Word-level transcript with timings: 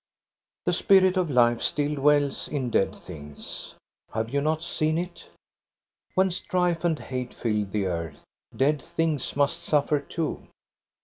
The 0.65 0.73
spirit 0.73 1.15
of 1.15 1.29
life 1.29 1.61
still 1.61 1.93
dwells 1.93 2.47
in 2.47 2.71
dead 2.71 2.95
things. 2.95 3.75
Have 4.15 4.29
you 4.33 4.41
not 4.41 4.63
seen 4.63 4.97
it? 4.97 5.29
When 6.15 6.31
strife 6.31 6.83
and 6.83 6.97
hate 6.97 7.35
fill 7.35 7.65
the 7.65 7.85
earth, 7.85 8.23
dead 8.57 8.81
things 8.81 9.35
must 9.35 9.61
suffer 9.63 9.99
too. 9.99 10.47